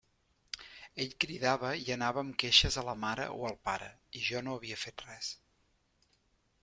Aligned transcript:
Ell 1.03 1.11
cridava 1.25 1.73
i 1.81 1.93
anava 1.95 2.19
amb 2.23 2.33
queixes 2.43 2.79
a 2.83 2.85
la 2.87 2.95
mare 3.03 3.29
o 3.37 3.45
al 3.51 3.59
pare, 3.69 3.91
i 4.21 4.25
jo 4.31 4.43
no 4.49 4.57
havia 4.59 4.81
fet 4.85 5.05
res. 5.11 5.31